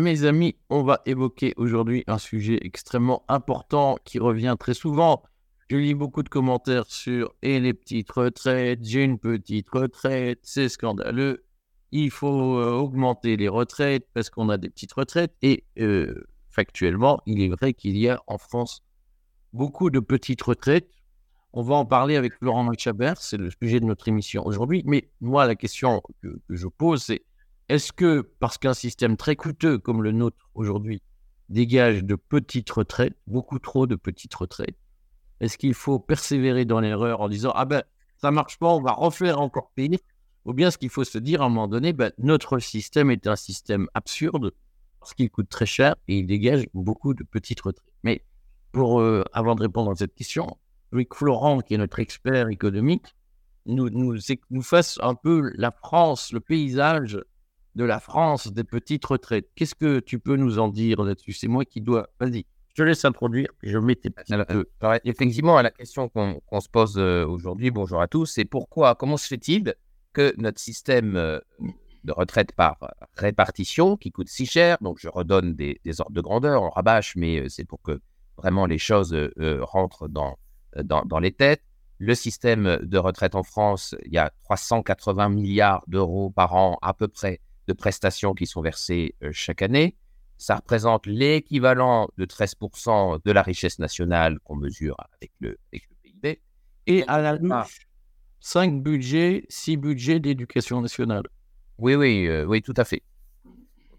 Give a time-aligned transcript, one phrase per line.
[0.00, 5.22] Mes amis, on va évoquer aujourd'hui un sujet extrêmement important qui revient très souvent.
[5.68, 11.44] Je lis beaucoup de commentaires sur les petites retraites, j'ai une petite retraite, c'est scandaleux.
[11.92, 15.34] Il faut euh, augmenter les retraites parce qu'on a des petites retraites.
[15.42, 18.82] Et euh, factuellement, il est vrai qu'il y a en France
[19.52, 20.88] beaucoup de petites retraites.
[21.52, 24.82] On va en parler avec Laurent Chabert, c'est le sujet de notre émission aujourd'hui.
[24.86, 27.22] Mais moi, la question que je pose, c'est
[27.70, 31.02] est-ce que, parce qu'un système très coûteux comme le nôtre aujourd'hui
[31.48, 34.76] dégage de petites retraites, beaucoup trop de petites retraites,
[35.38, 37.84] est-ce qu'il faut persévérer dans l'erreur en disant Ah ben,
[38.16, 40.00] ça marche pas, on va refaire encore pire?
[40.46, 43.28] Ou bien est-ce qu'il faut se dire à un moment donné ben, Notre système est
[43.28, 44.52] un système absurde
[44.98, 47.94] parce qu'il coûte très cher et il dégage beaucoup de petites retraites.
[48.02, 48.24] Mais
[48.72, 50.58] pour, euh, avant de répondre à cette question,
[50.92, 53.14] Rick Florent, qui est notre expert économique,
[53.66, 54.18] nous,
[54.62, 57.16] fasse un peu la France, le paysage
[57.74, 59.48] de la France des petites retraites.
[59.54, 61.32] Qu'est-ce que tu peux nous en dire là-dessus?
[61.32, 62.08] C'est moi qui dois.
[62.18, 64.10] Vas-y, je te laisse introduire et je mets tes
[65.04, 69.16] Effectivement, à la question qu'on se pose euh, aujourd'hui, bonjour à tous, c'est pourquoi, comment
[69.16, 69.74] se fait-il
[70.12, 71.38] que notre système euh,
[72.04, 72.78] de retraite par
[73.16, 77.40] répartition, qui coûte si cher, donc je redonne des, ordres de grandeur, on rabâche, mais
[77.40, 78.00] euh, c'est pour que
[78.36, 79.14] vraiment les choses
[79.60, 80.38] rentrent dans,
[80.82, 81.62] dans, dans les têtes.
[81.98, 86.94] Le système de retraite en France, il y a 380 milliards d'euros par an à
[86.94, 89.96] peu près de prestations qui sont versées euh, chaque année.
[90.38, 95.56] Ça représente l'équivalent de 13% de la richesse nationale qu'on mesure avec le,
[96.02, 96.40] PIB.
[96.86, 97.86] Et à la louche,
[98.40, 101.22] 5 budgets, 6 budgets d'éducation nationale.
[101.78, 103.02] Oui, oui, euh, oui, tout à fait.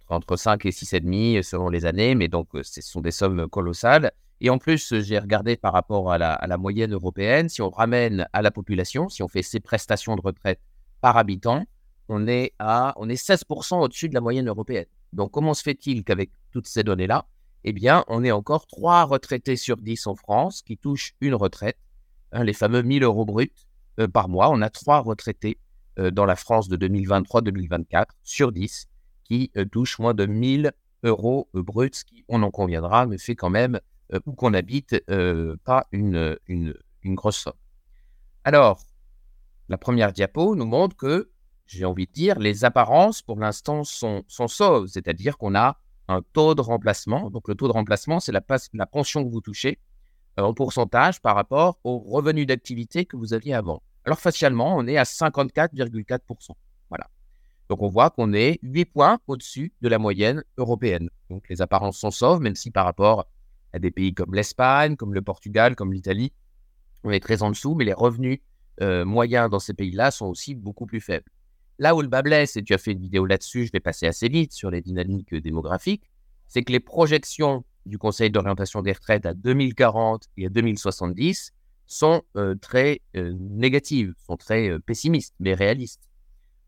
[0.09, 4.11] Entre 5 et 6,5 selon les années, mais donc euh, ce sont des sommes colossales.
[4.42, 7.69] Et en plus, j'ai regardé par rapport à la, à la, moyenne européenne, si on
[7.69, 10.59] ramène à la population, si on fait ces prestations de retraite
[10.99, 11.64] par habitant,
[12.11, 14.86] on est à on est 16% au-dessus de la moyenne européenne.
[15.14, 17.26] Donc comment se fait-il qu'avec toutes ces données-là,
[17.64, 21.77] eh bien, on est encore 3 retraités sur 10 en France qui touchent une retraite,
[22.32, 23.52] hein, les fameux 1000 euros bruts
[24.00, 24.50] euh, par mois?
[24.50, 25.58] On a 3 retraités
[26.00, 28.88] euh, dans la France de 2023-2024 sur 10
[29.23, 30.71] qui euh, touchent moins de 1000
[31.04, 33.80] euros bruts, ce qui, on en conviendra, me fait quand même,
[34.26, 35.04] où qu'on habite,
[35.64, 36.38] pas une
[37.05, 37.54] grosse somme.
[38.44, 38.83] Alors,
[39.67, 41.32] la première diapo nous montre que
[41.71, 45.77] j'ai envie de dire, les apparences pour l'instant sont, sont sauves, c'est-à-dire qu'on a
[46.08, 47.30] un taux de remplacement.
[47.30, 48.42] Donc le taux de remplacement, c'est la,
[48.86, 49.80] pension que vous touchez
[50.39, 53.82] euh, en pourcentage par rapport au revenu d'activité que vous aviez avant.
[54.04, 56.52] Alors facialement, on est à 54,4%.
[56.89, 57.08] Voilà.
[57.70, 61.09] Donc on voit qu'on est 8 points au-dessus de la moyenne européenne.
[61.30, 63.27] Donc les apparences sont sauves, même si par rapport
[63.71, 66.33] à des pays comme l'Espagne, comme le Portugal, comme l'Italie,
[67.05, 68.39] on est très en dessous, mais les revenus
[68.82, 71.32] euh, moyens dans ces pays-là sont aussi beaucoup plus faibles.
[71.81, 74.05] Là où le bas blesse, et tu as fait une vidéo là-dessus, je vais passer
[74.05, 76.03] assez vite sur les dynamiques démographiques,
[76.47, 81.53] c'est que les projections du Conseil d'orientation des retraites à 2040 et à 2070
[81.87, 86.08] sont euh, très euh, négatives, sont très euh, pessimistes, mais réalistes.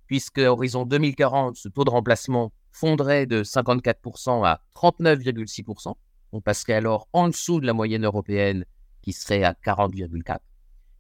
[0.08, 5.94] Puisque horizon 2040, ce taux de remplacement fondrait de 54% à 39,6%.
[6.32, 8.66] On passerait alors en dessous de la moyenne européenne
[9.04, 10.40] qui serait à 40,4%.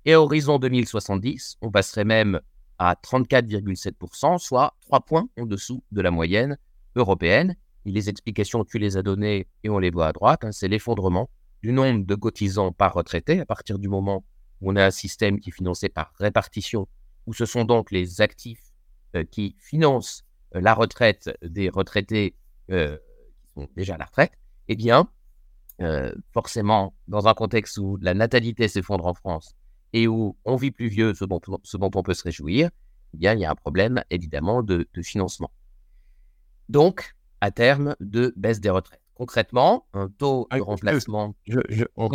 [0.05, 2.41] Et à horizon 2070, on passerait même
[2.83, 6.57] à 34,7%, soit 3 points en dessous de la moyenne
[6.95, 7.55] européenne.
[7.85, 11.29] Les explications, tu les as données et on les voit à droite, hein, c'est l'effondrement
[11.61, 14.25] du nombre de cotisants par retraité à partir du moment
[14.59, 16.89] où on a un système qui est financé par répartition,
[17.25, 18.73] où ce sont donc les actifs
[19.15, 22.35] euh, qui financent euh, la retraite des retraités
[22.69, 22.97] euh,
[23.41, 24.33] qui sont déjà à la retraite,
[24.67, 25.07] eh bien,
[26.33, 29.53] forcément, dans un contexte où la natalité s'effondre en France
[29.93, 32.69] et où on vit plus vieux, ce dont, ce dont on peut se réjouir,
[33.13, 35.51] eh bien, il y a un problème évidemment de, financement.
[36.69, 39.01] Donc, à terme, de baisse des retraites.
[39.13, 41.35] Concrètement, un taux de ah, remplacement.
[41.45, 41.59] Je,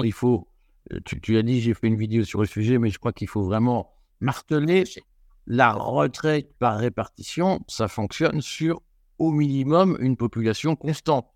[0.04, 0.48] il faut.
[1.04, 3.28] Tu, tu as dit, j'ai fait une vidéo sur le sujet, mais je crois qu'il
[3.28, 4.84] faut vraiment marteler
[5.46, 7.60] la retraite par répartition.
[7.68, 8.82] Ça fonctionne sur
[9.18, 11.28] au minimum une population constante.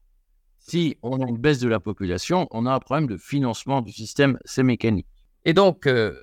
[0.58, 3.92] Si on a une baisse de la population, on a un problème de financement du
[3.92, 5.08] système, c'est mécanique.
[5.44, 6.22] Et donc, euh,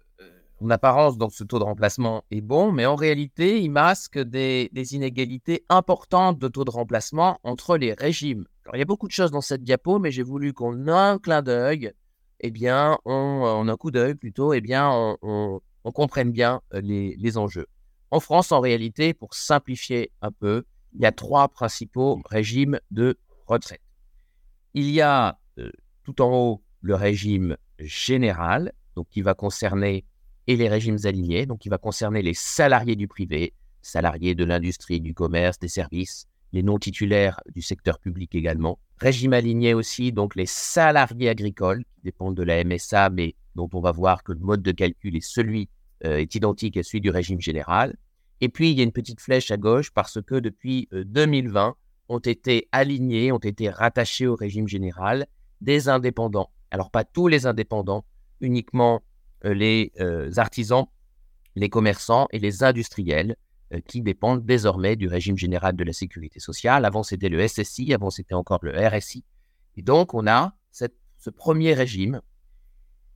[0.62, 4.70] en apparence, donc, ce taux de remplacement est bon, mais en réalité, il masque des,
[4.94, 8.46] inégalités importantes de taux de remplacement entre les régimes.
[8.74, 11.18] Il y a beaucoup de choses dans cette diapo, mais j'ai voulu qu'on ait un
[11.18, 11.94] clin d'œil,
[12.42, 14.90] eh bien, on, un coup d'œil plutôt, eh bien,
[15.22, 15.62] on,
[15.94, 17.66] comprenne bien euh, les, enjeux.
[18.12, 23.18] En France, en réalité, pour simplifier un peu, il y a trois principaux régimes de
[23.48, 23.82] retraite.
[24.76, 25.72] Il y a euh,
[26.04, 30.06] tout en haut le régime général, donc qui va concerner
[30.48, 35.00] et les régimes alignés, donc qui va concerner les salariés du privé, salariés de l'industrie,
[35.00, 38.80] du commerce, des services, les non titulaires du secteur public également.
[38.98, 43.82] Régime aligné aussi, donc les salariés agricoles qui dépendent de la MSA, mais dont on
[43.82, 45.70] va voir que le mode de calcul est celui
[46.06, 47.96] euh, est identique à celui du régime général.
[48.42, 51.76] Et puis il y a une petite flèche à gauche parce que depuis 2020
[52.08, 55.28] ont été alignés, ont été rattachés au régime général
[55.62, 56.50] des indépendants.
[56.72, 58.06] Alors pas tous les indépendants,
[58.40, 59.02] uniquement
[59.44, 59.92] les
[60.38, 60.86] artisans,
[61.56, 63.36] les commerçants et les industriels
[63.74, 66.86] euh, qui dépendent désormais du régime général de la sécurité sociale.
[66.86, 69.24] Avant, c'était le SSI, avant, c'était encore le RSI.
[69.78, 72.22] Et donc, on a ce premier régime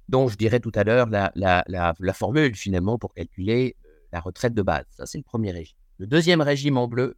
[0.10, 4.62] dont je dirais tout à l'heure la, formule finalement pour calculer euh, la retraite de
[4.62, 4.86] base.
[4.92, 5.78] Ça, c'est le premier régime.
[5.98, 7.16] Le deuxième régime en bleu,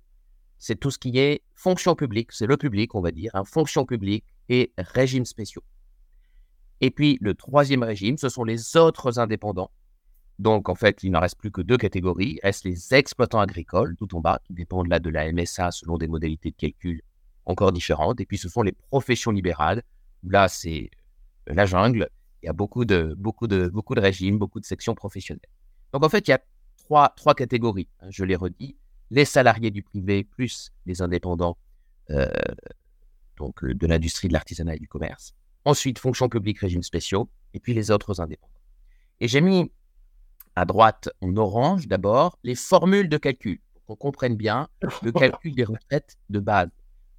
[0.60, 3.86] c'est tout ce qui est fonction publique, c'est le public, on va dire, hein, fonction
[3.86, 5.64] publique et régime spéciaux.
[6.86, 9.72] Et puis, le troisième régime, ce sont les autres indépendants,
[10.40, 12.40] donc, en fait, il n'en reste plus que deux catégories.
[12.44, 16.08] Reste les exploitants agricoles, tout en bas, qui dépendent là de la MSA selon des
[16.08, 17.02] modalités de calcul
[17.46, 18.20] encore différentes.
[18.20, 19.82] Et puis, ce sont les professions libérales,
[20.24, 20.92] où là, c'est
[21.48, 22.10] la jungle.
[22.44, 25.50] Il y a beaucoup de, beaucoup, de, beaucoup de régimes, beaucoup de sections professionnelles.
[25.92, 26.42] Donc, en fait, il y a
[26.78, 28.78] trois, trois catégories, hein, je l'ai redit.
[29.10, 31.58] Les salariés du privé plus les indépendants
[32.10, 32.28] euh,
[33.38, 35.34] donc, euh, de l'industrie, de l'artisanat et du commerce.
[35.66, 37.30] Ensuite, fonction publique, régimes spéciaux.
[37.54, 38.54] Et puis, les autres indépendants.
[39.20, 39.72] Et j'ai mis
[40.56, 44.70] à droite en orange d'abord les formules de calcul, pour qu'on comprenne bien
[45.02, 46.70] le calcul des retraites de base.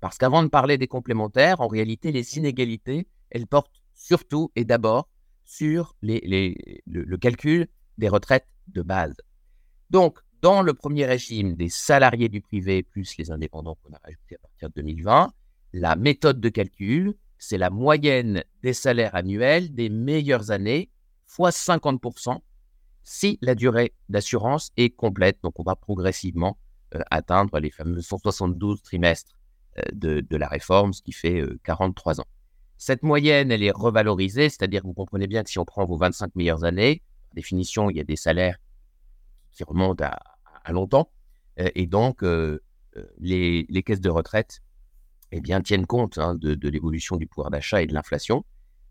[0.01, 5.09] Parce qu'avant de parler des complémentaires, en réalité, les inégalités, elles portent surtout et d'abord
[5.45, 6.21] sur les,
[6.87, 7.69] le, calcul
[7.99, 9.15] des retraites de base.
[9.91, 14.37] Donc, dans le premier régime des salariés du privé plus les indépendants qu'on a rajoutés
[14.37, 15.33] à partir de 2020,
[15.73, 20.91] la méthode de calcul, c'est la moyenne des salaires annuels des meilleures années
[21.27, 22.39] fois 50%
[23.03, 25.39] si la durée d'assurance est complète.
[25.43, 26.59] Donc, on va progressivement
[26.95, 29.33] euh, atteindre les fameux 172 trimestres
[29.79, 32.27] euh, de, la réforme, ce qui fait 43 euh, ans.
[32.79, 35.97] Cette moyenne, elle est revalorisée, c'est-à-dire que vous comprenez bien que si on prend vos
[35.97, 38.59] 25 meilleures années, par définition, il y a des salaires
[39.53, 41.11] qui remontent à, longtemps,
[41.57, 42.23] et donc
[43.19, 44.61] les, caisses de retraite
[45.37, 48.45] eh bien, tiennent compte hein, de l'évolution du pouvoir d'achat et de l'inflation.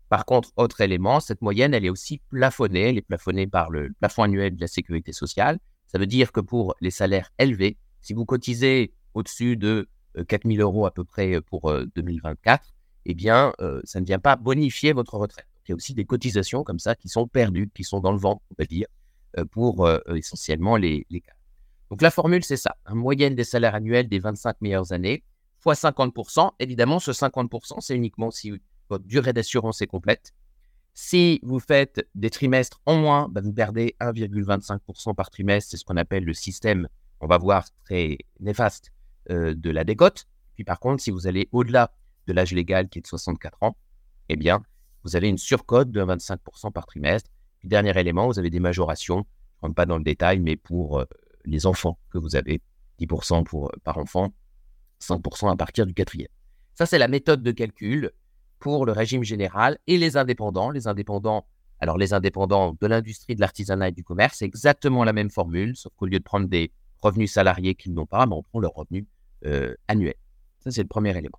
[0.08, 2.90] Par contre, autre élément, cette moyenne, elle est aussi plafonnée.
[2.90, 5.58] Elle est plafonnée par le plafond annuel de la sécurité sociale.
[5.86, 9.88] Ça veut dire que pour les salaires élevés, si vous cotisez au-dessus de
[10.28, 12.66] 4 euh, 000 euros à peu près euh, pour 2024, euh,
[13.06, 13.52] eh bien,
[13.84, 15.46] ça ne vient pas bonifier votre retraite.
[15.66, 18.18] Il y a aussi des cotisations comme ça qui sont perdues, qui sont dans le
[18.18, 18.88] vent, on va dire,
[19.52, 21.32] pour essentiellement les, cas.
[21.88, 22.74] Donc la formule, c'est ça.
[22.88, 25.22] Une moyenne des salaires annuels des 25 meilleures années,
[25.66, 26.52] fois 50%.
[26.60, 28.52] Évidemment, ce 50%, c'est uniquement si
[28.88, 30.32] votre durée d'assurance est complète.
[30.94, 35.72] Si vous faites des trimestres en moins, bah, vous perdez 1,25% par trimestre.
[35.72, 36.86] C'est ce qu'on appelle le système,
[37.20, 38.92] on va voir, très néfaste
[39.30, 40.26] euh, de la décote.
[40.54, 41.92] Puis par contre, si vous allez au-delà
[42.28, 43.76] de l'âge légal qui est de 64 ans,
[44.28, 44.62] eh bien,
[45.02, 47.28] vous avez une surcote de 25% par trimestre.
[47.58, 49.26] Puis dernier élément, vous avez des majorations.
[49.26, 51.04] Je ne rentre pas dans le détail, mais pour euh,
[51.44, 52.62] les enfants que vous avez,
[53.00, 54.32] 10% pour, euh, par enfant,
[55.00, 56.28] 5% à partir du quatrième.
[56.74, 58.10] Ça, c'est la méthode de calcul
[58.58, 60.70] pour le régime général et les indépendants.
[60.70, 61.46] Les indépendants,
[61.80, 65.76] alors les indépendants de l'industrie, de l'artisanat et du commerce, c'est exactement la même formule,
[65.76, 69.06] sauf qu'au lieu de prendre des revenus salariés qu'ils n'ont pas, on prend leurs revenus
[69.44, 70.16] euh, annuels.
[70.60, 71.38] Ça, c'est le premier élément.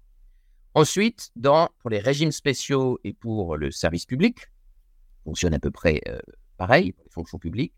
[0.74, 4.48] Ensuite, pour les régimes spéciaux et pour le service public,
[5.24, 6.20] fonctionne à peu près euh,
[6.58, 7.74] pareil pour les fonctions publiques,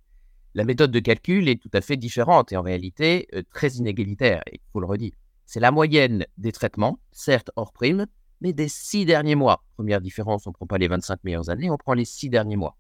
[0.54, 4.42] la méthode de calcul est tout à fait différente et en réalité euh, très inégalitaire,
[4.52, 5.14] il faut le redire.
[5.52, 8.06] C'est la moyenne des traitements, certes hors prime,
[8.40, 9.64] mais des six derniers mois.
[9.74, 12.56] Première différence, on ne prend pas les 25 meilleures années, on prend les six derniers
[12.56, 12.78] mois.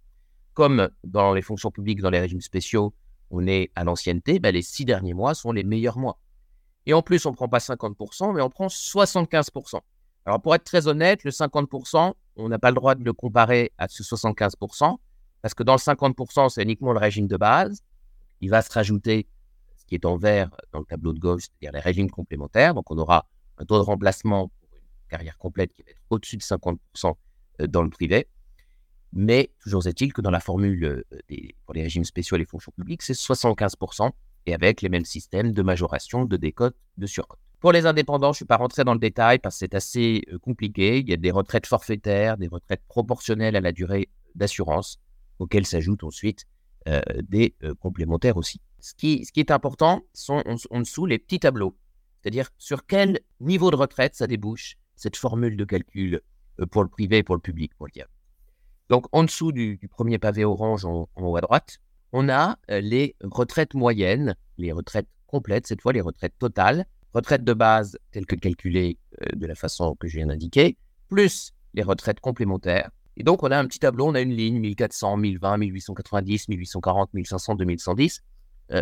[0.53, 2.93] Comme dans les fonctions publiques, dans les régimes spéciaux,
[3.31, 6.19] on est à l'ancienneté, ben les six derniers mois sont les meilleurs mois.
[6.85, 9.79] Et en plus, on ne prend pas 50%, mais on prend 75%.
[10.27, 13.71] Alors pour être très honnête, le 50%, on n'a pas le droit de le comparer
[13.79, 14.95] à ce 75%,
[15.41, 17.81] parce que dans le 50%, c'est uniquement le régime de base.
[18.41, 19.27] Il va se rajouter
[19.89, 22.73] qui est en vert dans le tableau de gauche, c'est-à-dire les régimes complémentaires.
[22.73, 23.27] Donc on aura
[23.57, 24.51] un taux de remplacement
[25.09, 26.77] carrière complète qui va être au-dessus de 50%
[27.61, 28.27] euh, dans le privé.
[29.11, 32.45] Mais toujours est-il que dans la formule euh, des, pour les régimes spéciaux et les
[32.45, 34.11] fonctions publiques, c'est 75%
[34.45, 37.39] et avec les mêmes systèmes de majoration, de décote, de surcote.
[37.59, 40.21] Pour les indépendants, je ne suis pas rentré dans le détail parce que c'est assez
[40.31, 40.99] euh, compliqué.
[40.99, 44.99] Il y a des retraites forfaitaires, des retraites proportionnelles à la durée d'assurance,
[45.39, 46.45] auxquelles s'ajoutent ensuite
[47.29, 48.59] des complémentaires aussi.
[48.79, 51.75] Ce qui, est important sont en dessous les petits tableaux,
[52.21, 56.21] c'est-à-dire sur quel niveau de retraite ça débouche cette formule de calcul
[56.59, 58.07] euh, pour le privé et pour le public, pour le dire.
[58.89, 61.77] Donc, en dessous du, premier pavé orange en, haut à droite,
[62.11, 67.43] on a euh, les retraites moyennes, les retraites complètes, cette fois les retraites totales, retraite
[67.43, 71.83] de base telle que calculée euh, de la façon que je viens d'indiquer, plus les
[71.83, 72.89] retraites complémentaires.
[73.15, 77.13] Et donc, on a un petit tableau, on a une ligne 1400, 1020, 1890, 1840,
[77.13, 78.23] 1500, 2110,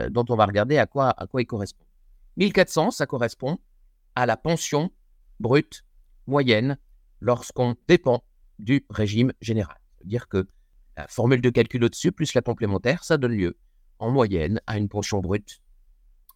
[0.10, 1.86] dont on va regarder à quoi, à quoi il correspond.
[2.38, 3.58] 1400, ça correspond
[4.16, 4.92] à la pension
[5.40, 5.86] brute
[6.28, 6.78] moyenne
[7.22, 8.24] lorsqu'on dépend
[8.60, 9.78] du régime général.
[9.98, 10.48] C'est-à-dire que
[10.96, 13.58] la formule de calcul au-dessus plus la complémentaire, ça donne lieu
[14.00, 15.62] en moyenne à une pension brute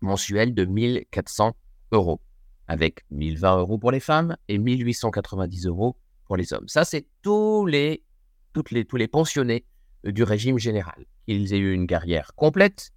[0.01, 1.55] mensuelle de 1400
[1.91, 2.21] euros,
[2.67, 6.67] avec 1020 euros pour les femmes et 1890 euros pour les hommes.
[6.67, 8.03] Ça, c'est tous les,
[8.71, 9.65] les, tous les pensionnés
[10.05, 11.05] euh, du régime général.
[11.27, 12.91] Qu'ils aient eu une carrière complète,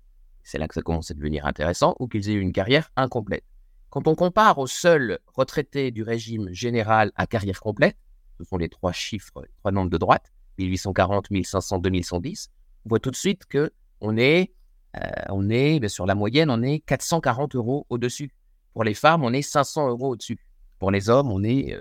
[0.45, 3.45] c'est là que ça commence à devenir intéressant, ou qu'ils aient eu une carrière incomplète.
[3.91, 7.97] Quand on compare aux seuls retraités du régime général à carrière complète,
[8.39, 12.51] ce sont les trois chiffres, les trois nombres de droite, 1840, 1500, 2110,
[12.85, 13.71] on voit tout de suite que
[14.01, 14.53] on est,
[14.97, 18.31] euh, on est ben, sur la moyenne, on est 440 euros au-dessus.
[18.75, 20.39] Pour les femmes, on est 500 euros au-dessus.
[20.79, 21.79] Pour les hommes, on est,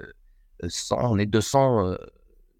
[0.65, 1.96] 100, euh, on est 200,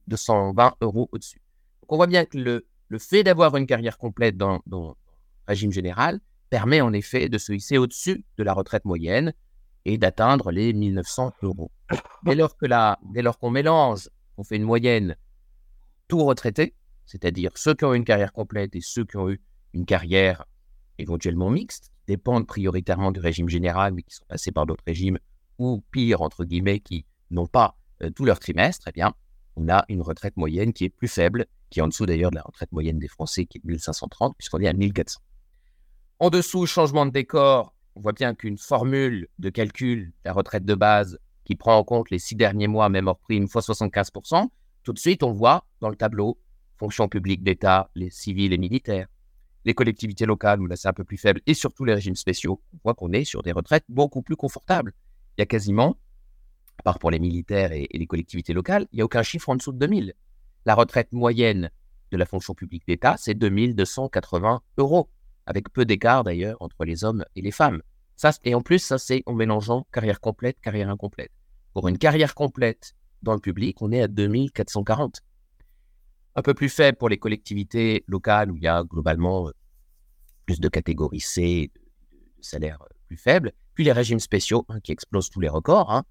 [0.08, 1.42] 220 euh, euros au-dessus.
[1.82, 4.62] Donc on voit bien que le, le fait d'avoir une carrière complète dans,
[5.48, 6.20] régime général
[6.50, 9.34] permet en effet de se hisser au-dessus de la retraite moyenne
[9.86, 11.72] et d'atteindre les 1900 euros.
[12.24, 12.58] Dès lors
[13.38, 15.16] qu'on mélange, on fait une moyenne
[16.08, 19.42] tout retraité, c'est-à-dire ceux qui ont une carrière complète et ceux qui ont eu
[19.74, 20.46] une carrière
[21.00, 25.18] éventuellement mixte, dépendent prioritairement du régime général, mais qui sont passés par d'autres régimes,
[25.58, 29.14] ou pire, entre guillemets, qui n'ont pas euh, tout leur trimestre, eh bien,
[29.56, 32.36] on a une retraite moyenne qui est plus faible, qui est en dessous d'ailleurs de
[32.36, 35.20] la retraite moyenne des Français, qui est de 1530, puisqu'on est à 1400.
[36.20, 40.76] En dessous, changement de décor, on voit bien qu'une formule de calcul la retraite de
[40.76, 44.48] base qui prend en compte les six derniers mois, même hors prime, fois 75%,
[44.84, 46.38] tout de suite, on voit dans le tableau.
[46.78, 49.08] Fonction publique d'État, les civils et militaires,
[49.64, 52.62] les collectivités locales, où là c'est un peu plus faible, et surtout les régimes spéciaux,
[52.74, 54.94] on voit qu'on est sur des retraites beaucoup plus confortables.
[55.38, 55.98] Il y a quasiment,
[56.80, 59.56] à part pour les militaires et, les collectivités locales, il n'y a aucun chiffre en
[59.56, 60.14] dessous de 2000.
[60.66, 61.70] La retraite moyenne
[62.12, 65.10] de la fonction publique d'État, c'est 2280 euros
[65.46, 67.82] avec peu d'écart d'ailleurs entre les hommes et les femmes.
[68.16, 71.32] Ça, et en plus, ça c'est en mélangeant carrière complète, carrière incomplète.
[71.74, 75.22] Pour une carrière complète dans le public, on est à 2440.
[76.36, 79.52] Un peu plus faible pour les collectivités locales où il y a globalement euh,
[80.46, 83.52] plus de catégories C, de salaires euh, plus faibles.
[83.76, 85.92] Puis les régimes spéciaux hein, qui explosent tous les records.
[85.92, 86.04] Hein.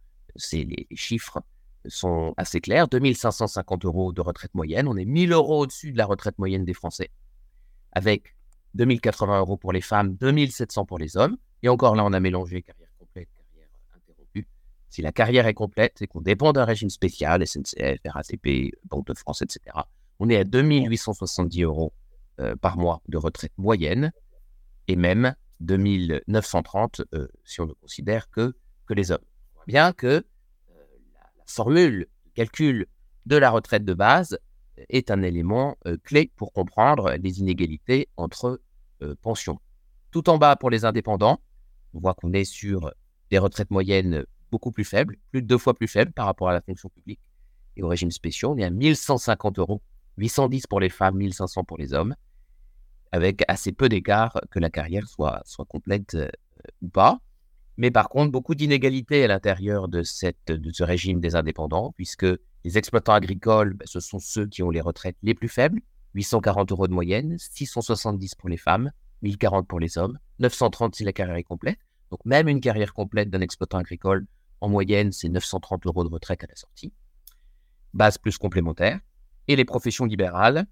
[0.53, 1.43] Les, chiffres
[1.87, 2.89] sont assez clairs.
[2.89, 4.89] 2550 euros de retraite moyenne.
[4.89, 7.11] On est 1000 euros au-dessus de la retraite moyenne des Français.
[7.93, 8.37] Avec
[8.75, 11.37] 2080 euros pour les femmes, 2700 pour les hommes.
[11.63, 14.49] Et encore là, on a mélangé carrière complète, carrière interrompue.
[14.89, 19.15] Si la carrière est complète et qu'on dépend d'un régime spécial, SNCF, RATP, Banque de
[19.15, 19.61] France, etc.,
[20.19, 21.93] on est à 2870 euros
[22.41, 24.13] euh, par mois de retraite moyenne
[24.89, 28.55] et même 2930 euh, si on ne considère que,
[28.87, 29.25] que les hommes.
[29.67, 30.21] Bien que euh,
[31.15, 32.87] la, la, formule de calcul
[33.27, 34.39] de la retraite de base
[34.89, 38.61] est un élément euh, clé pour comprendre les inégalités entre
[39.03, 39.61] euh, pensions.
[40.11, 41.41] Tout en bas pour les indépendants,
[41.95, 42.93] on voit qu'on est sur
[43.31, 46.53] des retraites moyennes beaucoup plus faibles, plus de deux fois plus faibles par rapport à
[46.53, 47.21] la fonction publique.
[47.77, 49.83] Et au régime spécial, on est à 1150 euros,
[50.19, 52.15] 810 pour les femmes, 1500 pour les hommes,
[53.13, 56.29] avec assez peu d'écart que la carrière soit, soit complète euh,
[56.83, 57.21] ou pas.
[57.77, 62.27] Mais par contre, beaucoup d'inégalités à l'intérieur de, ce régime des indépendants, puisque
[62.65, 65.81] les exploitants agricoles, ben, ce sont ceux qui ont les retraites les plus faibles,
[66.15, 71.13] 840 euros de moyenne, 670 pour les femmes, 1040 pour les hommes, 930 si la
[71.13, 71.79] carrière est complète.
[72.11, 74.27] Donc même une carrière complète d'un exploitant agricole,
[74.61, 76.93] en moyenne, c'est 930 euros de retraite à la sortie.
[77.95, 79.01] Base plus complémentaire.
[79.49, 80.67] Et les professions libérales,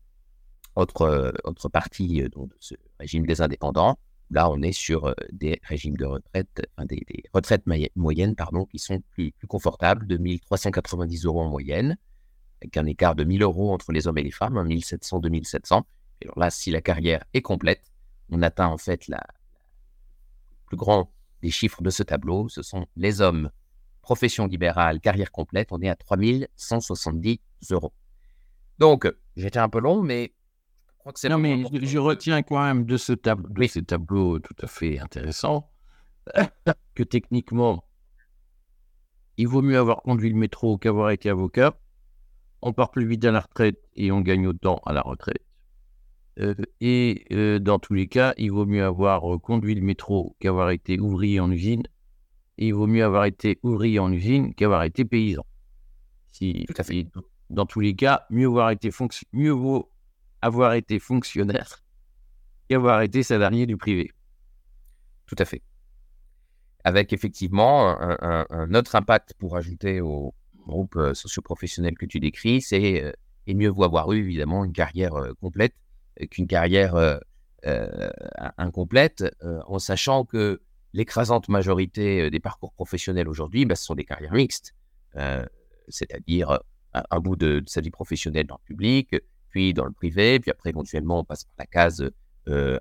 [0.77, 3.99] autre, autre partie euh, de ce régime des indépendants,
[4.31, 7.65] là on est sur des régimes de retraite, des, retraites
[7.97, 11.97] moyennes pardon, qui sont plus, confortables, de 1390 euros en moyenne,
[12.63, 15.87] avec un écart de 1000 euros entre les hommes et les femmes, 1700, 2700.
[16.21, 17.91] Et alors là, si la carrière est complète,
[18.31, 19.27] on atteint en fait la,
[20.71, 23.51] plus grand des chiffres de ce tableau, ce sont les hommes,
[24.03, 27.41] profession libérale, carrière complète, on est à 3170
[27.73, 27.93] euros.
[28.79, 30.33] Donc, j'étais un peu long, mais
[31.29, 34.99] non, mais je, retiens quand même de ce tableau, de ces tableaux tout à fait
[34.99, 35.71] intéressants,
[36.95, 37.85] que techniquement,
[39.37, 41.79] il vaut mieux avoir conduit le métro qu'avoir été avocat.
[42.63, 45.43] On part plus vite à la retraite et on gagne autant à la retraite.
[46.39, 50.37] Euh, et euh, dans tous les cas, il vaut mieux avoir euh, conduit le métro
[50.41, 51.83] qu'avoir été ouvrier en usine.
[52.59, 55.45] Et il vaut mieux avoir été ouvrier en usine qu'avoir été paysan.
[56.33, 56.67] Si,
[57.49, 58.91] dans tous les cas, mieux, avoir été
[59.33, 59.91] mieux vaut
[60.43, 61.83] avoir été fonctionnaire
[62.69, 64.11] et avoir été salarié du privé.
[65.27, 65.63] Tout à fait.
[66.83, 70.35] avec effectivement un, autre impact pour ajouter au
[70.67, 73.15] groupe socio-professionnel que tu décris, c'est
[73.47, 75.75] et mieux vaut avoir eu évidemment une carrière complète
[76.31, 77.21] qu'une carrière
[78.57, 79.25] incomplète,
[79.67, 80.61] en sachant que
[80.93, 84.75] l'écrasante majorité des parcours professionnels aujourd'hui, bah, ce sont des carrières mixtes,
[85.89, 86.61] c'est-à-dire
[86.95, 89.15] un, bout de, sa vie professionnelle dans le public,
[89.51, 92.11] puis dans le privé, puis après éventuellement on passe par la case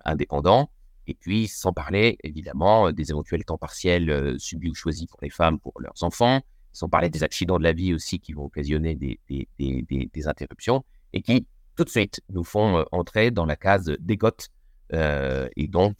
[0.05, 0.71] indépendant.
[1.05, 5.59] Et puis, sans parler évidemment des éventuels temps partiels subis ou choisis pour les femmes,
[5.59, 9.19] pour leurs enfants, sans parler des accidents de la vie aussi qui vont occasionner des,
[9.27, 14.49] des, interruptions et qui tout de suite nous font entrer dans la case décote
[14.93, 15.97] et donc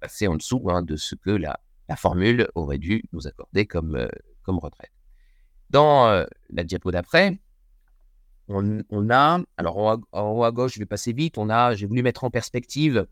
[0.00, 4.08] passer en dessous hein, de ce que la, la, formule aurait dû nous accorder comme,
[4.42, 4.92] comme retraite.
[5.70, 7.38] Dans la diapo d'après,
[8.48, 9.76] on, a, alors
[10.12, 13.06] en, haut à gauche, je vais passer vite, on a, j'ai voulu mettre en perspective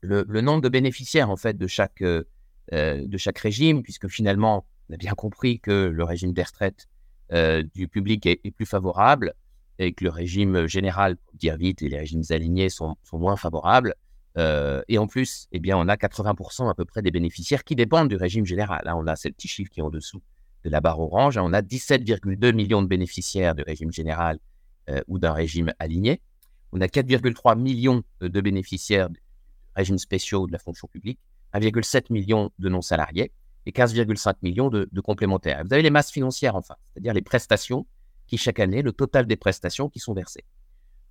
[0.00, 2.24] le, nombre de bénéficiaires en fait de chaque, euh,
[2.72, 6.88] euh, de chaque régime, puisque finalement, on a bien compris que le régime des retraites
[7.32, 9.34] euh, du public est, plus favorable
[9.78, 13.94] et que le régime général, pour dire vite, et les régimes alignés sont, moins favorables.
[14.36, 18.08] et en plus, eh bien, on a 80% à peu près des bénéficiaires qui dépendent
[18.08, 18.82] du régime général.
[18.84, 20.20] Là, on a ces petits chiffres qui est en dessous
[20.64, 21.38] de la barre orange.
[21.38, 24.38] On a 17,2 millions de bénéficiaires du régime général
[25.06, 26.22] ou d'un régime aligné.
[26.72, 29.08] On a 4,3 millions de bénéficiaires
[29.76, 31.18] régimes spéciaux de la fonction publique,
[31.54, 33.32] 1,7 million de non-salariés
[33.66, 35.62] et 15,5 millions de, complémentaires.
[35.64, 37.86] Vous avez les masses financières enfin, c'est-à-dire les prestations
[38.26, 40.44] qui, chaque année, le total des prestations qui sont versées.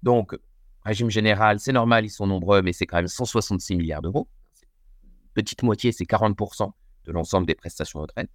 [0.04, 0.38] Donc,
[0.84, 4.28] régime général, c'est normal, ils sont nombreux, mais c'est quand même 166 milliards d'euros.
[5.34, 6.72] Petite moitié, c'est 40%
[7.06, 8.30] de l'ensemble des prestations de retraite.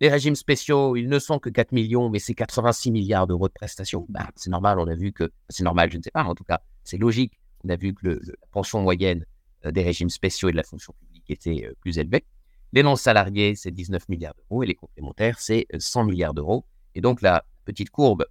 [0.00, 3.52] Les régimes spéciaux, ils ne sont que 4 millions, mais c'est 86 milliards d'euros de
[3.52, 4.04] prestations.
[4.08, 6.44] Ben, c'est normal, on a vu que, c'est normal, je ne sais pas, en tout
[6.44, 7.38] cas, c'est logique.
[7.64, 9.24] On a vu que la pension moyenne
[9.64, 12.24] euh, des régimes spéciaux et de la fonction publique étaient euh, plus élevés.
[12.72, 16.64] Les non-salariés, c'est 19 milliards d'euros et les complémentaires, c'est 100 euh, milliards d'euros.
[16.94, 18.26] Et donc, la petite courbe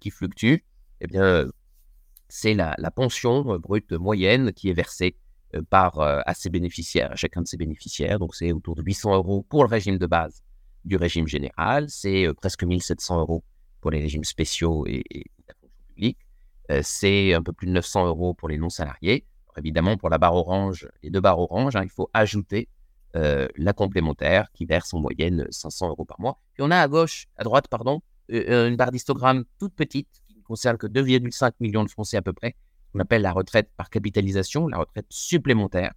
[0.00, 0.56] qui fluctue,
[1.00, 1.46] eh bien,
[2.28, 5.16] c'est la, pension brute moyenne qui est versée
[5.70, 8.18] par, à ses bénéficiaires, à chacun de ses bénéficiaires.
[8.18, 10.42] Donc, c'est autour de 800 euros pour le régime de base
[10.84, 13.44] du régime général, c'est presque 1700 euros
[13.80, 16.18] pour les régimes spéciaux et, et la fonction publique,
[16.82, 19.26] c'est un peu plus de 900 euros pour les non-salariés
[19.58, 22.68] évidemment, pour la barre orange, les deux barres oranges, hein, il faut ajouter
[23.16, 26.40] euh, la complémentaire qui verse en moyenne 500 euros par mois.
[26.54, 30.08] Puis on a à gauche, à droite, pardon, euh, euh, une barre d'histogramme toute petite
[30.28, 32.56] qui ne concerne que 2,5 millions de Français à peu près.
[32.94, 35.92] On appelle la retraite par capitalisation, la retraite supplémentaire,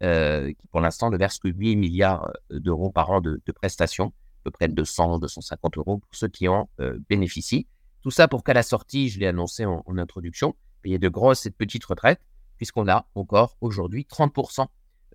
[0.00, 4.12] qui pour l'instant ne verse que 8 milliards d'euros par an de, prestations,
[4.44, 6.68] peu près 200, 250 euros pour ceux qui en
[7.08, 7.66] bénéficient.
[8.02, 11.46] Tout ça pour qu'à la sortie, je l'ai annoncé en, en introduction, payer de grosses
[11.46, 12.20] et de petites retraites
[12.56, 14.66] puisqu'on a encore aujourd'hui 30%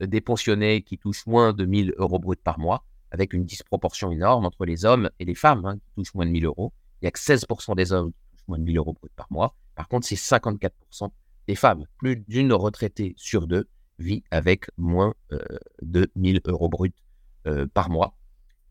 [0.01, 4.45] des pensionnés qui touchent moins de 1000 euros bruts par mois, avec une disproportion énorme
[4.45, 6.73] entre les hommes et les femmes hein, qui touchent moins de 1000 euros.
[7.01, 9.27] Il n'y a que 16% des hommes qui touchent moins de 1000 euros bruts par
[9.29, 9.55] mois.
[9.75, 11.09] Par contre, c'est 54%
[11.47, 11.85] des femmes.
[11.97, 15.39] Plus d'une retraitée sur deux vit avec moins euh,
[15.81, 16.93] de 1000 euros bruts
[17.47, 18.15] euh, par mois.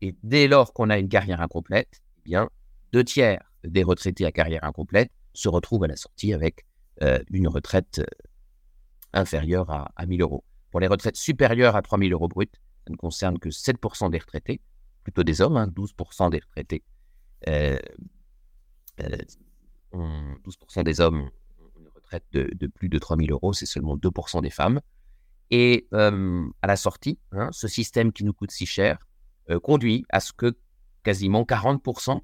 [0.01, 2.49] Et dès lors qu'on a une carrière incomplète, eh bien,
[2.93, 6.65] deux tiers des retraités à carrière incomplète se retrouvent à la sortie avec
[7.01, 8.01] euh, une retraite
[9.13, 10.43] inférieure à, à 1000 euros.
[10.71, 12.49] Pour les retraites supérieures à 3000 euros bruts,
[12.85, 14.61] ça ne concerne que 7% des retraités,
[15.03, 16.83] plutôt des hommes, 12% hein, des retraités.
[17.45, 17.79] 12% euh,
[19.95, 24.49] euh, des hommes ont une retraite de, plus de 3000 euros, c'est seulement 2% des
[24.49, 24.81] femmes.
[25.51, 28.99] Et euh, à la sortie, hein, ce système qui nous coûte si cher
[29.57, 30.55] conduit à ce que
[31.03, 32.21] quasiment 40%,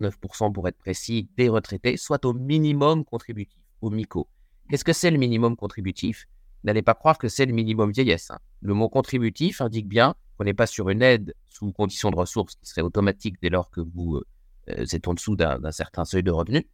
[0.00, 4.28] 39% pour être précis, des retraités soient au minimum contributif, au MICO.
[4.70, 6.26] Qu'est-ce que c'est le minimum contributif?
[6.64, 8.30] N'allez pas croire que c'est le minimum vieillesse.
[8.30, 8.38] Hein.
[8.62, 12.54] Le mot contributif indique bien qu'on n'est pas sur une aide sous condition de ressources
[12.56, 14.24] qui serait automatique dès lors que vous euh,
[14.70, 16.64] euh, êtes en dessous d'un certain seuil de revenus.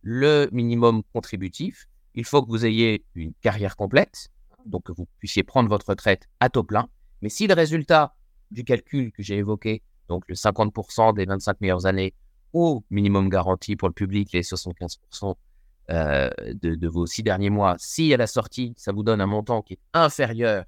[0.00, 4.30] Le minimum contributif, il faut que vous ayez une carrière complète,
[4.66, 6.88] donc que vous puissiez prendre votre retraite à taux plein.
[7.20, 8.14] Mais si le résultat
[8.54, 12.14] du calcul que j'ai évoqué, donc le 50% des 25 meilleures années
[12.52, 15.34] au minimum garanti pour le public, les 75%
[15.90, 19.60] euh, de, vos six derniers mois, si à la sortie, ça vous donne un montant
[19.60, 20.64] qui est inférieur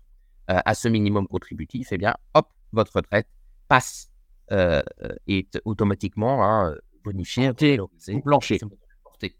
[0.50, 3.28] euh, à ce minimum contributif, eh bien, hop, votre retraite
[3.68, 4.10] passe
[4.52, 4.82] euh,
[5.26, 7.48] est automatiquement hein, bonifiée.
[7.48, 7.88] Portée au
[8.20, 8.58] plancher.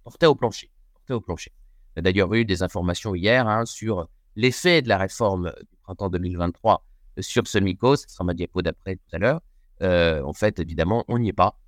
[0.05, 0.71] Portée, au plancher.
[0.95, 1.53] Portée au plancher.
[1.95, 5.77] Il y a d'ailleurs eu des informations hier hein, sur l'effet de la réforme du
[5.83, 6.85] printemps 2023
[7.21, 7.97] sur ce MICO.
[7.97, 9.41] Ce sera ma diapo d'après tout à l'heure.
[9.81, 11.59] en fait, évidemment, on n'y est pas.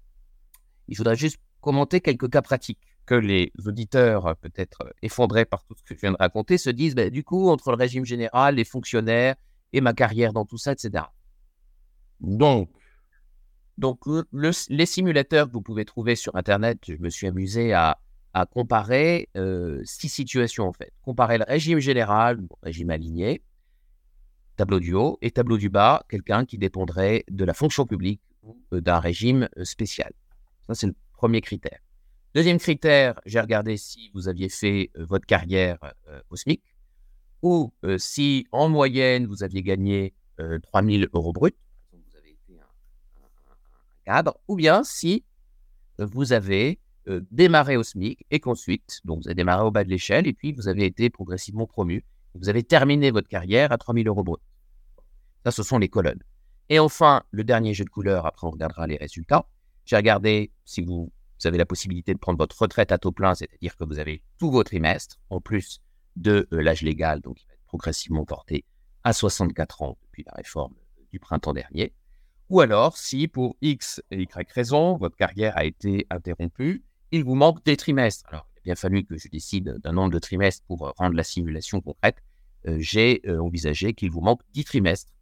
[0.89, 5.65] Il faudra juste commenter quelques cas pratiques que les auditeurs, euh, peut-être euh, effondrés par
[5.65, 8.05] tout ce que je viens de raconter, se disent bah, du coup, entre le régime
[8.05, 9.35] général, les fonctionnaires
[9.73, 11.05] et ma carrière dans tout ça, etc.
[12.21, 12.71] Donc,
[13.79, 14.01] donc
[14.33, 17.99] les simulateurs que vous pouvez trouver sur Internet, je me suis amusé à,
[18.53, 19.29] comparer
[19.85, 20.93] six situations en fait.
[21.03, 23.43] Comparer le régime général, régime aligné,
[24.59, 28.57] tableau du haut, et tableau du bas, quelqu'un qui dépendrait de la fonction publique ou
[28.73, 30.13] d'un régime spécial.
[30.67, 31.79] Ça, c'est le premier critère.
[32.35, 35.79] Deuxième critère, j'ai regardé si vous aviez fait votre carrière
[36.31, 36.63] au SMIC
[37.41, 40.13] ou si en moyenne vous aviez gagné
[40.73, 41.57] 3000 euros bruts,
[41.93, 43.55] vous avez été un,
[44.05, 45.25] cadre, ou bien si
[45.99, 46.81] vous avez
[47.31, 50.53] démarré au SMIC et qu'ensuite, donc vous avez démarré au bas de l'échelle et puis
[50.53, 52.05] vous avez été progressivement promu.
[52.35, 54.48] Vous avez terminé votre carrière à 3000 euros bruts.
[55.45, 56.23] Ça, ce sont les colonnes.
[56.69, 59.47] Et enfin, le dernier jeu de couleurs, après on regardera les résultats.
[59.85, 61.11] J'ai regardé si vous,
[61.45, 64.51] avez la possibilité de prendre votre retraite à taux plein, c'est-à-dire que vous avez tous
[64.51, 65.81] vos trimestres, en plus
[66.17, 68.65] de euh, l'âge légal, donc il va être progressivement porté
[69.05, 70.75] à 64 ans depuis la réforme
[71.13, 71.95] du printemps dernier.
[72.51, 77.35] Ou alors, si pour X et Y raison, votre carrière a été interrompue, il vous
[77.35, 78.27] manque des trimestres.
[78.29, 81.15] Alors, il a bien fallu que je décide d'un nombre de trimestres pour euh, rendre
[81.15, 82.19] la simulation concrète.
[82.67, 85.13] Euh, j'ai envisagé qu'il vous manque 10 trimestres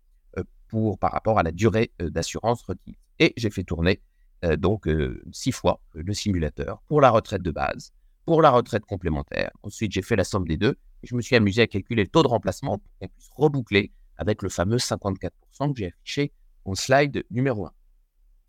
[1.01, 2.97] par rapport à la durée d'assurance requise.
[3.19, 4.01] Et j'ai fait tourner
[4.45, 7.93] euh, donc euh, six fois le simulateur pour la retraite de base,
[8.27, 9.51] pour la retraite complémentaire.
[9.63, 12.09] Ensuite, j'ai fait la somme des deux et je me suis amusé à calculer le
[12.09, 15.31] taux de remplacement pour qu'on puisse reboucler avec le fameux 54%
[15.73, 16.33] que j'ai affiché
[16.65, 17.73] au slide numéro 1.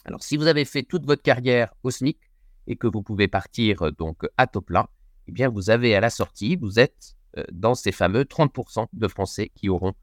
[0.06, 2.18] Alors, si vous avez fait toute votre carrière au SMIC
[2.68, 4.88] et que vous pouvez partir euh, donc à taux plein,
[5.28, 7.16] eh bien, vous avez à la sortie, vous êtes
[7.52, 9.94] dans ces fameux 30% de Français qui auront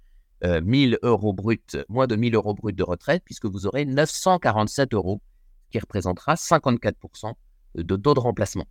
[0.45, 5.21] 1000 euros bruts, moins de 1000 euros bruts de retraite, puisque vous aurez 947 euros
[5.71, 7.33] qui représentera 54%
[7.75, 8.67] de taux de remplacement.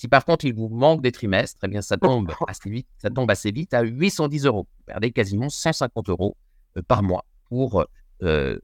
[0.00, 3.10] Si par contre il vous manque des trimestres, eh bien ça tombe assez vite, ça
[3.10, 4.66] tombe assez vite à 810 euros.
[4.78, 6.38] Vous perdez quasiment 150 euros
[6.78, 7.84] euh, par mois pour
[8.22, 8.58] 10 euh,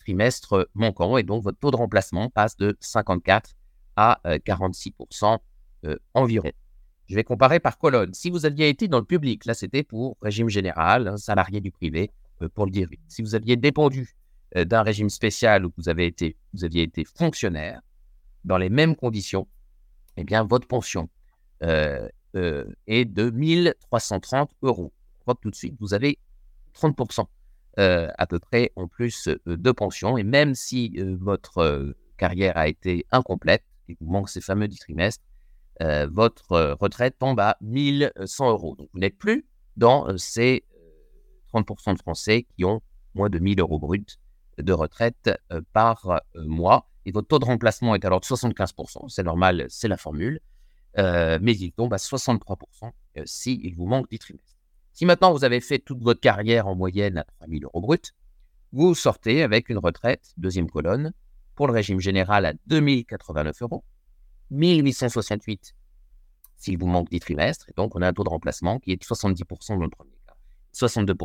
[0.00, 3.50] trimestres manquants et donc votre taux de remplacement passe de 54
[3.94, 5.38] à 46%
[5.84, 6.50] euh, environ.
[7.08, 8.14] Je vais comparer par colonne.
[8.14, 12.10] Si vous aviez été dans le public, là c'était pour régime général, salarié du privé,
[12.54, 12.88] pour le dire.
[13.08, 14.16] Si vous aviez dépendu
[14.56, 15.88] euh, d'un régime spécial où vous, vous
[16.64, 17.80] aviez été fonctionnaire,
[18.44, 19.46] dans les mêmes conditions,
[20.16, 21.08] eh bien, votre pension
[21.62, 24.92] euh, euh, est de 1330 euros.
[25.20, 26.18] On voit tout de suite, vous avez
[26.74, 27.26] 30%
[27.78, 30.18] à peu près en plus de pension.
[30.18, 35.24] Et même si votre carrière a été incomplète et vous manque ces fameux 10 trimestres,
[35.80, 38.76] votre retraite tombe à 1100 euros.
[38.76, 40.64] Donc, vous n'êtes plus dans ces
[41.52, 42.80] 30% de Français qui ont
[43.14, 44.18] moins de 1000 euros bruts
[44.58, 46.88] de retraite euh, par euh, mois.
[47.04, 49.08] Et votre taux de remplacement est alors de 75%.
[49.08, 50.40] C'est normal, c'est la formule.
[50.98, 52.90] Euh, mais il tombe à 63%
[53.24, 54.58] s'il vous manque 10 trimestres.
[54.92, 58.12] Si maintenant vous avez fait toute votre carrière en moyenne à 3 000 euros brut,
[58.72, 61.12] vous sortez avec une retraite, deuxième colonne,
[61.54, 63.84] pour le régime général à 2089 euros,
[64.52, 65.74] 1868
[66.56, 68.96] s'il vous manque 10 trimestres, et donc on a un taux de remplacement qui est
[68.96, 70.34] de 70% dans le premier cas,
[70.74, 71.16] 62%.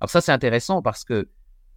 [0.00, 1.28] Alors ça c'est intéressant parce que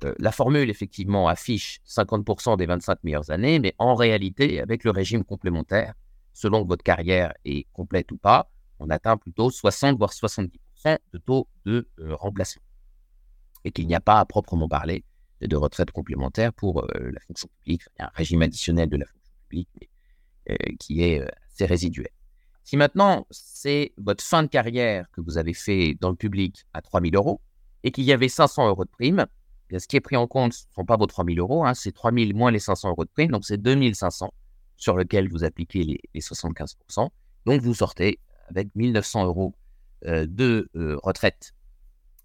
[0.04, 4.92] euh, la formule, effectivement, affiche 50% des 25 meilleures années, mais en réalité, avec le
[4.92, 5.94] régime complémentaire,
[6.34, 10.52] selon que votre carrière est complète ou pas, on atteint plutôt 60 voire 70%
[10.86, 12.64] de taux de euh, remplacement.
[13.66, 15.04] Et qu'il n'y a pas à proprement parler
[15.42, 19.70] de retraite complémentaire pour euh, la fonction publique, un régime additionnel de la fonction publique
[19.80, 19.90] mais,
[20.80, 21.22] qui est
[21.54, 22.10] assez résiduel.
[22.64, 26.82] Si maintenant c'est votre fin de carrière que vous avez fait dans le public à
[26.82, 27.42] 3000 euros
[27.84, 29.26] et qu'il y avait 500 euros de prime,
[29.78, 31.74] ce qui est pris en compte, ce ne sont pas vos 3 000 euros, hein,
[31.74, 34.34] c'est 3 000 moins les 500 euros de prime, donc c'est 2 500
[34.78, 37.10] sur lequel vous appliquez les, 75%
[37.46, 39.54] Donc vous sortez avec 1 900 euros
[40.06, 41.54] euh, de euh, retraite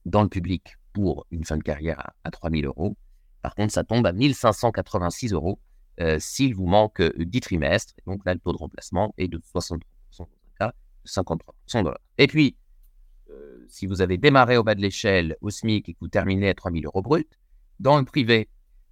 [0.06, 2.96] dans le public pour une fin de carrière à, 3 000 euros.
[3.42, 5.58] Par contre, ça tombe à 1 586 euros
[6.00, 7.94] euh, s'il vous manque 10 trimestres.
[8.06, 9.78] donc là, le taux de remplacement est de 63%
[10.18, 10.26] dans un
[10.58, 10.72] cas,
[11.04, 11.38] de 53%
[11.72, 12.00] dans l'autre.
[12.18, 12.56] Et puis,
[13.68, 16.54] si vous avez démarré au bas de l'échelle au SMIC et que vous terminez à
[16.54, 17.28] 3 000 euros brut,
[17.80, 18.48] dans le privé,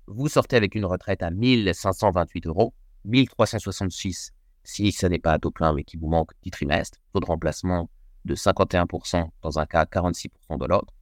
[0.06, 4.32] vous sortez avec une retraite à 1528 euros, 1366
[4.64, 7.26] si ce n'est pas à taux plein mais qu'il vous manque 10 trimestres, taux de
[7.26, 7.88] remplacement
[8.24, 10.92] de 51% dans un cas, 46% dans l'autre.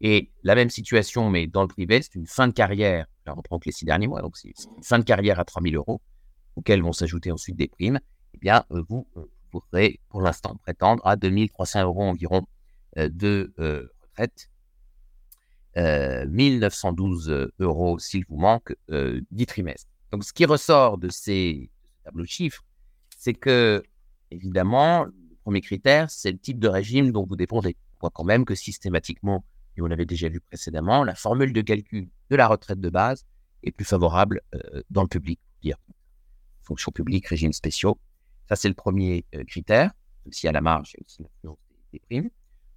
[0.00, 3.58] Et la même situation, mais dans le privé, c'est une fin de carrière, je reprends
[3.58, 6.00] que les six derniers mois, donc c'est une fin de carrière à 3 000 euros,
[6.56, 7.98] auxquels vont s'ajouter ensuite des primes,
[8.34, 12.46] eh bien, euh, vous euh, pourrez pour l'instant prétendre à 2300 euros environ
[12.98, 14.48] euh, de euh, retraite.
[15.78, 19.90] 1912 euh, euros s'il vous manque 10 trimestres.
[20.10, 21.68] Donc, ce qui ressort de ces
[22.02, 22.64] tableaux de chiffres,
[23.18, 23.82] c'est que,
[24.30, 27.76] évidemment, le premier critère, c'est le type de régime dont vous dépendez.
[27.96, 29.44] On voit quand même que systématiquement,
[29.76, 33.26] et on l'avait déjà vu précédemment, la formule de calcul de la retraite de base
[33.62, 34.40] est plus favorable
[34.90, 35.76] dans le public, dire
[36.62, 37.98] fonction publique, régime spéciaux.
[38.48, 39.92] Ça, c'est le premier critère,
[40.24, 41.58] même si à la marge, il y a aussi l'influence
[41.92, 42.30] des primes.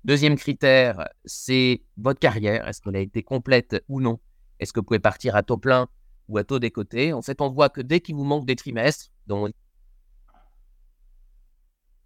[0.03, 2.67] Deuxième critère, c'est votre carrière.
[2.67, 4.19] Est-ce qu'elle a été complète ou non?
[4.59, 5.87] Est-ce que vous pouvez partir à taux plein
[6.27, 7.13] ou à taux décoté?
[7.13, 9.51] En fait, on voit que dès qu'il vous manque des trimestres, donc...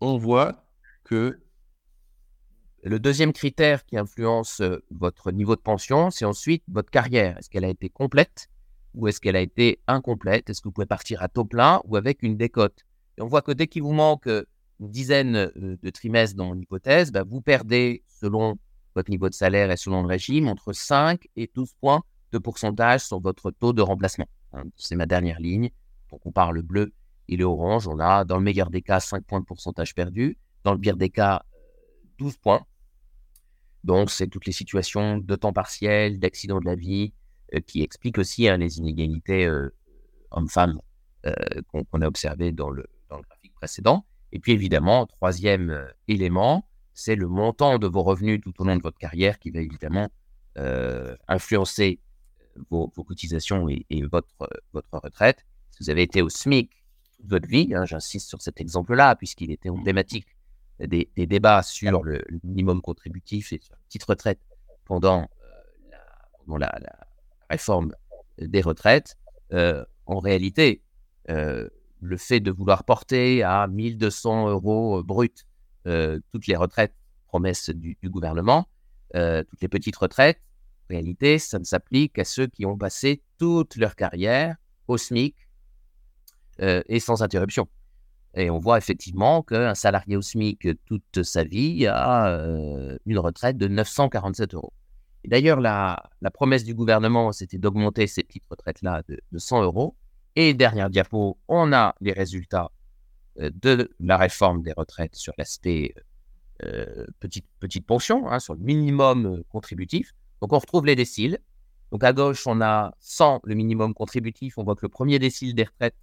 [0.01, 0.65] on voit
[1.03, 1.42] que
[2.85, 7.37] le deuxième critère qui influence euh, votre niveau de pension, c'est ensuite votre carrière.
[7.37, 8.49] Est-ce qu'elle a été complète
[8.93, 10.49] ou est-ce qu'elle a été incomplète?
[10.49, 12.83] Est-ce que vous pouvez partir à taux plein ou avec une décote?
[13.17, 14.43] Et on voit que dès qu'il vous manque euh,
[14.81, 18.57] une dizaine euh, de trimestres dans l'hypothèse, bah, vous perdez, selon
[18.95, 23.01] votre niveau de salaire et selon le régime, entre 5 et 12 points de pourcentage
[23.01, 24.27] sur votre taux de remplacement.
[24.51, 24.63] Hein.
[24.75, 25.69] C'est ma dernière ligne.
[26.11, 26.91] Donc on parle le bleu
[27.29, 27.87] et le orange.
[27.87, 30.37] On a, dans le meilleur des cas, 5 points de pourcentage perdu.
[30.65, 31.43] Dans le pire des cas,
[32.17, 32.65] 12 points.
[33.83, 37.13] Donc, c'est toutes les situations de temps partiel, d'accident de la vie,
[37.53, 39.73] euh, qui expliquent aussi hein, les inégalités euh,
[40.31, 40.79] hommes-femmes
[41.71, 42.85] qu'on a observées dans le,
[43.21, 44.05] graphique précédent.
[44.31, 48.75] Et puis évidemment, troisième euh, élément, c'est le montant de vos revenus tout au long
[48.75, 50.09] de votre carrière qui va évidemment
[50.57, 51.99] euh, influencer
[52.69, 55.45] vos, cotisations et, votre, votre retraite.
[55.71, 56.71] Si vous avez été au SMIC
[57.17, 60.27] toute votre vie, hein, j'insiste sur cet exemple-là, puisqu'il était emblématique
[60.79, 64.39] des, des, débats sur le, minimum contributif et sur la petite retraite
[64.85, 65.29] pendant,
[66.49, 66.71] euh, la,
[67.49, 67.93] réforme
[68.37, 69.17] des retraites,
[70.05, 70.81] en réalité,
[72.03, 75.45] le fait de vouloir porter à 1200 euros euh, brut
[75.87, 76.93] euh, toutes les retraites,
[77.27, 78.67] promesses du, gouvernement,
[79.15, 80.39] euh, toutes les petites retraites,
[80.83, 84.57] en réalité, ça ne s'applique qu'à ceux qui ont passé toute leur carrière
[84.87, 85.35] au SMIC
[86.59, 87.67] et sans interruption.
[88.35, 92.35] Et on voit effectivement qu'un salarié au SMIC toute sa vie a
[93.05, 94.73] une retraite de 947 euros.
[95.25, 99.95] D'ailleurs, la, promesse du gouvernement, c'était d'augmenter ces petites retraites-là de, de 100 euros.
[100.35, 102.71] Et dernière diapo, on a les résultats
[103.39, 105.95] euh, de la réforme des retraites sur l'aspect
[106.63, 110.13] euh, petite, pension, hein, sur le minimum euh, contributif.
[110.41, 111.39] Donc on retrouve les déciles.
[111.91, 114.57] Donc à gauche, on a 100 le minimum contributif.
[114.57, 115.95] On voit que le premier décile des retraites,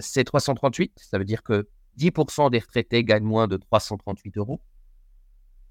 [0.00, 0.92] c'est 338.
[0.96, 4.60] Ça veut dire que 10% des retraités gagnent moins de 338 euros.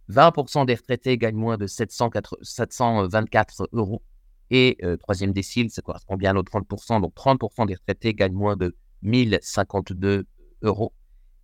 [0.09, 4.01] 20% des retraités gagnent moins de 724 euros.
[4.49, 7.01] Et euh, troisième décile, ça correspond bien aux 30%.
[7.01, 10.25] Donc 30% des retraités gagnent moins de 1052
[10.61, 10.93] euros.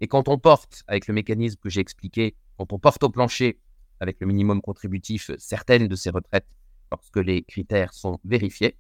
[0.02, 3.60] Et quand on porte, avec le mécanisme que j'ai expliqué, quand on porte au plancher
[4.00, 6.48] avec le minimum contributif certaines de ces retraites,
[6.91, 8.78] lorsque les critères sont vérifiés,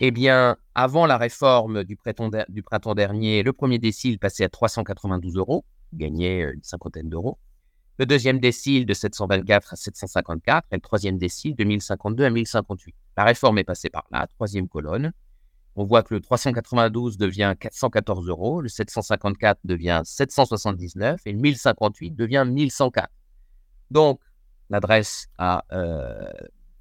[0.00, 5.64] eh bien, avant la réforme du printemps, dernier, le premier décile passait à 392 euros,
[5.92, 7.38] gagnait euh, une cinquantaine d'euros
[7.98, 12.94] le deuxième décile de 724 à 754 et le troisième décile de 1052 à 1058.
[13.16, 15.12] La réforme est passée par là, troisième colonne.
[15.74, 22.12] On voit que le 392 devient 414 euros, le 754 devient 779 et le 1058
[22.12, 23.08] devient 1104.
[23.90, 24.20] Donc,
[24.70, 26.30] l'adresse a euh,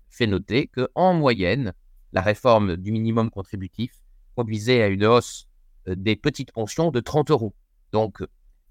[0.09, 1.73] fait noter qu'en moyenne,
[2.13, 3.93] la réforme du minimum contributif
[4.35, 5.47] conduisait à une hausse
[5.87, 7.53] euh, des petites pensions de 30 euros.
[7.91, 8.23] Donc,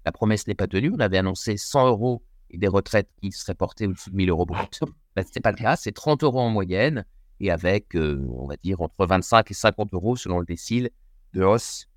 [0.05, 0.91] la promesse n'est pas tenue.
[0.93, 4.45] On avait annoncé 100 euros et des retraites qui seraient portées au-dessus de 1000 euros
[4.45, 4.81] brut.
[5.15, 7.03] Ben, ce n'est pas le cas, c'est 30 euros en moyenne
[7.39, 10.91] et avec, euh, on va dire, entre 25 et 50 euros selon le décile
[11.33, 11.89] de hausse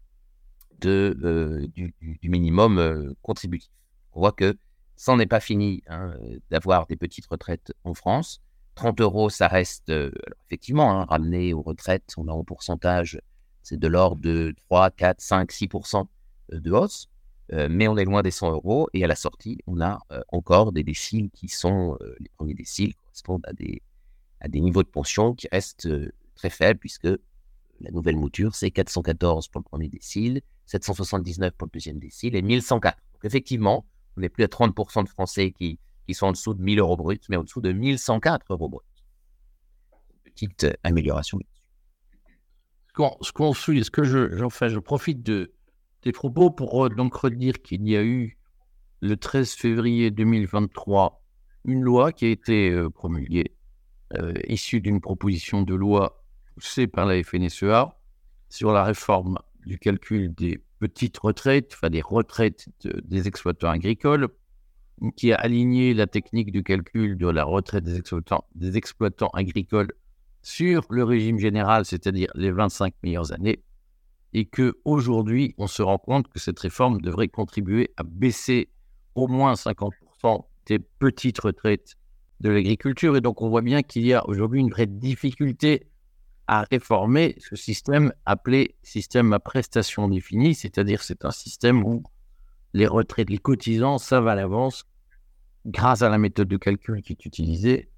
[0.87, 3.70] euh, du, minimum contributif.
[4.14, 4.57] On voit que
[4.96, 6.14] ça n'est pas fini hein,
[6.50, 8.40] d'avoir des petites retraites en France.
[8.81, 9.93] 30 euros, ça reste
[10.47, 13.21] effectivement hein, ramené aux retraites, on a en pourcentage,
[13.62, 16.07] c'est de l'ordre de 3, 4, 5, 6%
[16.53, 17.09] de hausse.
[17.53, 18.88] Euh, mais on est loin des 100 euros.
[18.93, 22.55] Et à la sortie, on a euh, encore des déciles qui sont, euh, les premiers
[22.55, 23.83] déciles correspondent à des,
[24.40, 25.88] à des niveaux de pension qui restent
[26.37, 27.09] très faibles, puisque
[27.81, 32.43] la nouvelle mouture, c'est 414 pour le premier décile, 779 pour le deuxième décile et
[32.43, 32.97] 1104.
[33.14, 33.85] Donc effectivement,
[34.16, 35.79] on n'est plus à 30% de Français qui,
[36.11, 38.81] qui sont en dessous de 1000 euros bruts, mais en dessous de 1104 euros bruts.
[40.25, 41.38] Petite amélioration.
[43.20, 45.53] Ce qu'on suit, ce que je, j'en fais, je profite de,
[46.03, 48.37] des propos pour euh, donc redire qu'il y a eu
[49.03, 51.23] le 13 février 2023
[51.64, 53.55] une loi qui a été euh, promulguée,
[54.18, 56.25] euh, issue d'une proposition de loi
[56.57, 57.96] poussée par la FNSEA
[58.49, 64.29] sur la réforme du calcul des petites retraites, enfin des retraites des exploitants agricoles,
[65.17, 69.93] qui a aligné la technique du calcul de la retraite des exploitants, agricoles
[70.43, 73.63] sur le régime général, c'est-à-dire les 25 meilleures années,
[74.33, 78.69] et qu'aujourd'hui, on se rend compte que cette réforme devrait contribuer à baisser
[79.15, 81.97] au moins 50% des petites retraites
[82.41, 83.17] de l'agriculture.
[83.17, 85.87] Et donc, on voit bien qu'il y a aujourd'hui une vraie difficulté
[86.47, 92.03] à réformer ce système appelé système à prestation définie, c'est-à-dire c'est un système où
[92.73, 94.85] les retraites, les cotisants savent à l'avance,
[95.66, 97.90] grâce à la méthode de calcul qui est utilisée,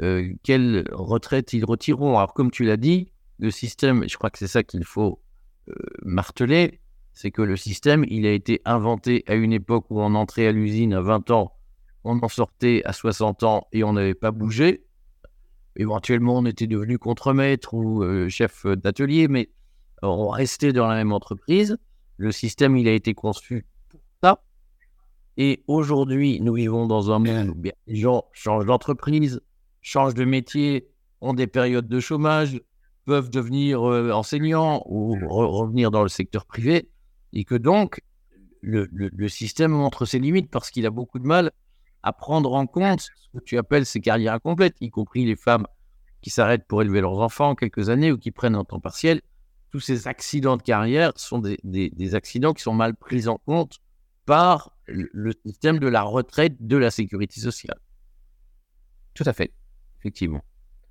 [0.00, 2.18] euh, quelle retraite ils retireront.
[2.18, 5.20] Alors comme tu l'as dit, le système, je crois que c'est ça qu'il faut
[5.68, 6.80] euh, marteler,
[7.12, 10.52] c'est que le système, il a été inventé à une époque où on entrait à
[10.52, 11.54] l'usine à 20 ans,
[12.04, 14.84] on en sortait à 60 ans et on n'avait pas bougé.
[15.76, 19.50] Éventuellement, on était devenu contremaître ou euh, chef d'atelier, mais
[20.02, 21.78] on restait dans la même entreprise.
[22.16, 23.66] Le système, il a été conçu.
[25.36, 29.40] Et aujourd'hui, nous vivons dans un monde où les gens changent d'entreprise,
[29.82, 30.88] changent de métier,
[31.20, 32.60] ont des périodes de chômage,
[33.04, 36.88] peuvent devenir euh, enseignants ou revenir dans le secteur privé,
[37.32, 38.00] et que donc
[38.62, 41.52] le, le système montre ses limites parce qu'il a beaucoup de mal
[42.02, 45.66] à prendre en compte ce que tu appelles ces carrières incomplètes, y compris les femmes
[46.22, 49.20] qui s'arrêtent pour élever leurs enfants quelques années ou qui prennent un temps partiel.
[49.70, 53.78] Tous ces accidents de carrière sont des, des, accidents qui sont mal pris en compte
[54.24, 57.78] par le système de la retraite de la sécurité sociale.
[59.14, 59.52] Tout à fait,
[59.98, 60.44] effectivement.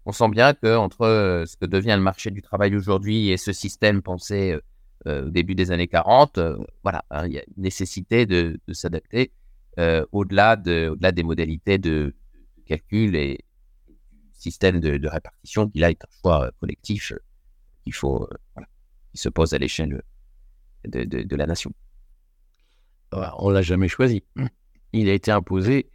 [0.06, 3.38] On sent bien que entre euh, ce que devient le marché du travail aujourd'hui et
[3.38, 4.62] ce système pensé euh,
[5.08, 6.40] euh, au début des années 40,
[6.84, 9.32] voilà, hein, il y a une nécessité de, s'adapter
[10.12, 12.16] au-delà de, au des modalités de,
[12.66, 13.40] calcul et
[14.34, 17.14] système de, répartition qui là est un choix collectif
[17.84, 18.28] qu'il faut,
[19.12, 20.02] qui se pose à l'échelle
[20.86, 21.72] de, la nation.
[23.38, 24.24] On l'a jamais choisi.
[24.94, 25.90] Il a été imposé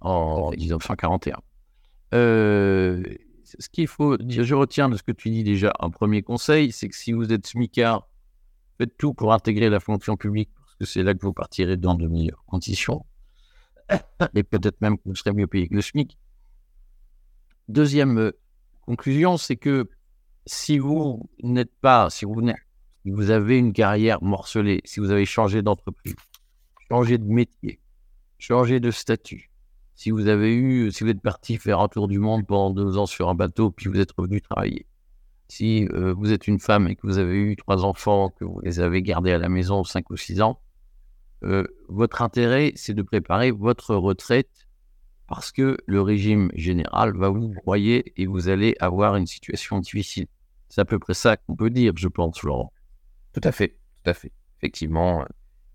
[0.00, 1.40] en 1941.
[2.12, 6.72] ce qu'il faut dire, je retiens de ce que tu dis déjà, un premier conseil,
[6.72, 8.08] c'est que si vous êtes smicard,
[8.78, 11.94] faites tout pour intégrer la fonction publique, parce que c'est là que vous partirez dans
[11.94, 13.04] de meilleures conditions.
[14.34, 16.18] et peut-être même que vous serez mieux payé que le SMIC.
[17.68, 18.32] Deuxième euh,
[18.82, 19.88] conclusion, c'est que
[20.46, 22.40] si vous n'êtes pas, si vous,
[23.04, 26.14] si vous avez une carrière morcelée, si vous avez changé d'entreprise,
[26.90, 27.80] changé de métier,
[28.38, 29.50] changé de statut,
[29.94, 32.98] si vous avez eu, si vous êtes parti faire un tour du monde pendant deux
[32.98, 34.86] ans sur un bateau, puis vous êtes revenu travailler,
[35.48, 38.60] si euh, vous êtes une femme et que vous avez eu trois enfants, que vous
[38.60, 40.60] les avez gardés à la maison cinq ou six ans,
[41.44, 44.66] euh, votre intérêt, c'est de préparer votre retraite
[45.26, 50.26] parce que le régime général va vous broyer et vous allez avoir une situation difficile.
[50.68, 52.72] C'est à peu près ça qu'on peut dire, je pense, Laurent.
[53.32, 54.32] Tout à fait, tout à fait.
[54.58, 55.24] Effectivement,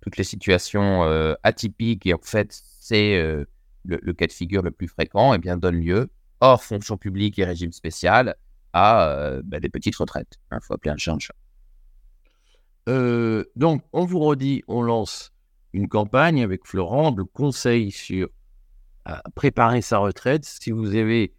[0.05, 3.19] toutes les situations euh, atypiques, et en fait, c'est
[3.83, 6.09] le, cas de figure le plus fréquent, et eh bien, donne lieu,
[6.41, 8.35] hors fonction publique et régime spécial,
[8.71, 10.37] à bah, des petites retraites.
[10.51, 11.33] Il faut appeler un chat un chat.
[13.55, 15.33] donc, on vous redit, on lance
[15.73, 18.29] une campagne avec Florent de conseils sur
[19.33, 20.45] préparer sa retraite.
[20.45, 21.33] Si vous avez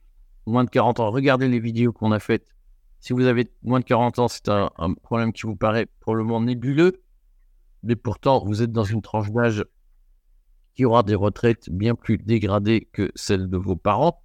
[0.45, 2.57] moins de 40 ans, regardez les vidéos qu'on a faites.
[3.01, 4.71] Si vous avez moins de 40 ans, c'est un,
[5.03, 7.01] problème qui vous paraît probablement nébuleux,
[7.87, 9.65] mais pourtant vous êtes dans une tranche d'âge
[10.75, 14.23] qui aura des retraites bien plus dégradées que celles de vos parents.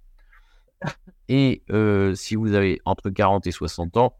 [1.28, 4.16] Et euh, si vous avez entre 40 et 60 ans,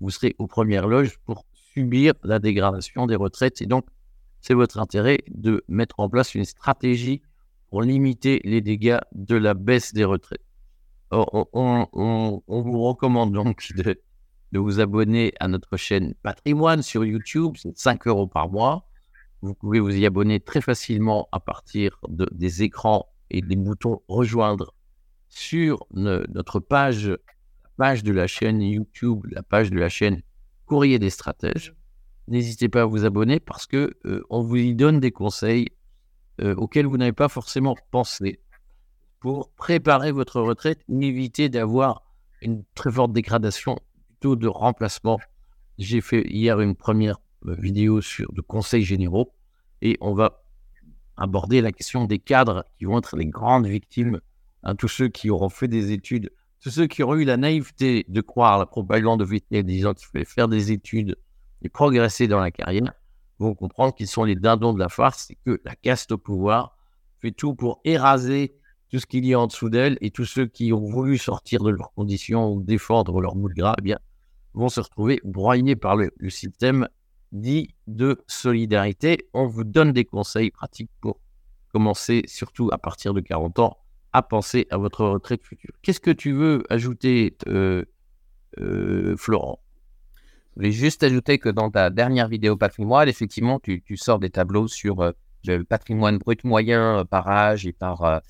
[0.00, 3.86] vous serez aux premières loges pour subir la dégradation des retraites et donc
[4.40, 7.22] c'est votre intérêt de mettre en place une stratégie
[7.70, 10.44] pour limiter les dégâts de la baisse des retraites.
[11.10, 13.98] on, vous recommande donc de,
[14.58, 18.88] vous abonner à notre chaîne Patrimoine sur YouTube, c'est 5 euros par mois.
[19.40, 24.02] Vous pouvez vous y abonner très facilement à partir de, des écrans et des boutons
[24.08, 24.74] rejoindre
[25.28, 30.22] sur notre page, la page de la chaîne YouTube, la page de la chaîne
[30.66, 31.74] Courrier des stratèges
[32.28, 35.68] n'hésitez pas à vous abonner parce que euh, on vous y donne des conseils
[36.40, 38.40] euh, auxquels vous n'avez pas forcément pensé
[39.20, 42.02] pour préparer votre retraite et éviter d'avoir
[42.40, 43.78] une très forte dégradation
[44.22, 45.20] de remplacement.
[45.78, 49.34] J'ai fait hier une première euh, vidéo sur de conseils généraux
[49.80, 50.44] et on va
[51.16, 54.20] aborder la question des cadres qui vont être les grandes victimes,
[54.62, 58.06] hein, tous ceux qui auront fait des études, tous ceux qui auront eu la naïveté
[58.08, 61.16] de croire la propagande officielle disant qu'il fallait faire des études
[61.62, 62.92] et progresser dans la carrière
[63.38, 66.76] vont comprendre qu'ils sont les dindons de la farce et que la caste au pouvoir
[67.20, 68.54] fait tout pour éraser
[68.90, 71.62] tout ce qu'il y a en dessous d'elle et tous ceux qui ont voulu sortir
[71.62, 73.98] de leurs conditions ou défendre leur bout de gras eh bien,
[74.54, 76.88] vont se retrouver broyés par le, système
[77.32, 79.28] dit de solidarité.
[79.32, 81.20] On vous donne des conseils pratiques pour
[81.72, 83.78] commencer, surtout à partir de 40 ans,
[84.12, 85.72] à penser à votre retraite future.
[85.82, 87.84] Qu'est-ce que tu veux ajouter, euh,
[88.58, 89.60] euh, Florent?
[90.50, 94.68] Je voulais juste ajouter que dans ta dernière vidéo patrimoine, effectivement, tu, sors des tableaux
[94.68, 95.12] sur euh,
[95.46, 98.20] le patrimoine brut moyen par âge et par,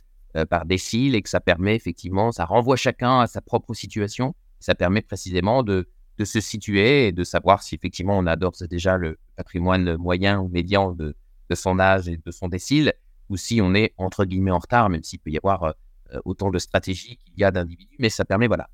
[0.49, 4.35] par décile et que ça permet effectivement, ça renvoie chacun à sa propre situation.
[4.61, 5.89] Ça permet précisément de,
[6.19, 9.97] de se situer et de savoir si effectivement on a d'ores et déjà le patrimoine
[9.97, 11.15] moyen ou médian de,
[11.49, 12.93] de son âge et de son décile,
[13.29, 16.51] ou si on est entre guillemets en retard, même s'il peut y avoir euh, autant
[16.51, 17.97] de stratégies qu'il y a d'individus.
[17.99, 18.69] Mais ça permet, voilà,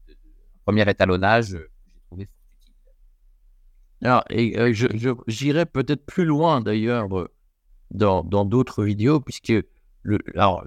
[0.64, 2.28] premier étalonnage, euh, j'ai trouvé.
[4.03, 4.72] Alors, et euh,
[5.26, 7.09] j'irai peut-être plus loin d'ailleurs
[7.91, 9.53] dans d'autres vidéos, puisque
[10.03, 10.64] le, alors,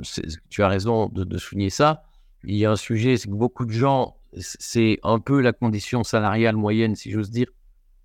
[0.49, 2.03] tu as raison de, de souligner ça.
[2.43, 6.03] Il y a un sujet, c'est que beaucoup de gens, c'est un peu la condition
[6.03, 7.47] salariale moyenne, si j'ose dire.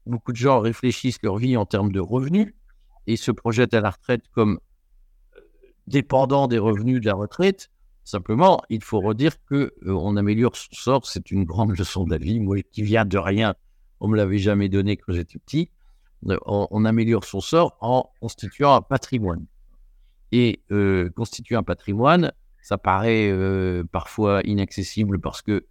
[0.06, 2.54] Beaucoup de gens réfléchissent leur vie en termes de revenus
[3.06, 4.58] et se projettent à la retraite comme
[5.86, 7.70] dépendant des revenus de la retraite.
[8.04, 11.06] Simplement, il faut redire que euh, on améliore son sort.
[11.06, 12.38] C'est une grande leçon de la vie.
[12.38, 13.54] Moi, qui viens de rien,
[14.00, 15.70] on me l'avait jamais donné quand j'étais petit.
[16.28, 19.44] Euh, on, améliore son sort en constituant un patrimoine.
[20.32, 23.32] Et euh, constituer un patrimoine, ça paraît
[23.92, 25.66] parfois inaccessible parce que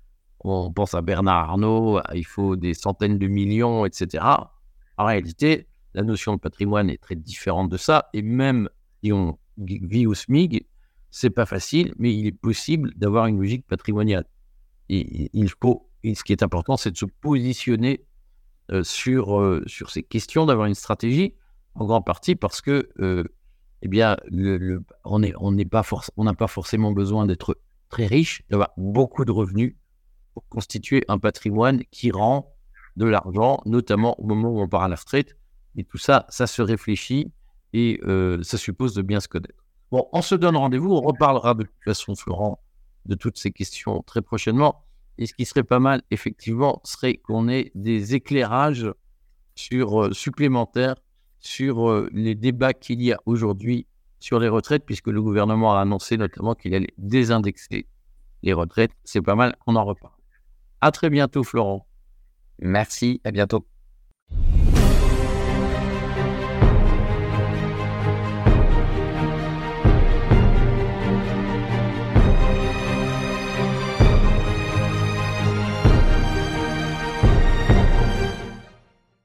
[0.48, 4.24] on pense à Bernard Arnault, il faut des centaines de millions, etc.
[4.98, 8.10] En réalité, la notion de patrimoine est très différente de ça.
[8.14, 8.70] Et même
[9.04, 10.68] si on vit au SMIG,
[11.10, 14.26] c'est pas facile, mais il est possible d'avoir une logique patrimoniale.
[14.90, 18.06] Il faut, ce qui est important, c'est de se positionner
[18.72, 21.34] euh, sur, euh, sur ces questions, d'avoir une stratégie,
[21.76, 23.24] en grande partie parce que, euh,
[23.82, 24.18] eh bien,
[25.04, 25.84] on n'a pas,
[26.38, 27.58] pas forcément besoin d'être
[27.90, 29.76] très riche, d'avoir beaucoup de revenus
[30.36, 32.54] pour constituer un patrimoine qui rend
[32.96, 35.36] de l'argent, notamment au moment où on part à la retraite.
[35.76, 37.32] Et tout ça, ça se réfléchit
[37.74, 38.00] et
[38.44, 39.66] ça suppose de bien se connaître.
[39.92, 42.60] Bon, on se donne rendez-vous, on reparlera de toute façon, Florent,
[43.06, 44.84] de toutes ces questions très prochainement.
[45.18, 48.92] Et ce qui serait pas mal, effectivement, serait qu'on ait des éclairages
[49.56, 50.96] sur, euh, supplémentaires
[51.40, 53.88] sur euh, les débats qu'il y a aujourd'hui
[54.20, 57.88] sur les retraites, puisque le gouvernement a annoncé notamment qu'il allait désindexer
[58.44, 58.92] les retraites.
[59.04, 60.14] C'est pas mal qu'on en reparle.
[60.86, 61.88] À très bientôt, Florent.
[62.60, 63.66] Merci, à bientôt.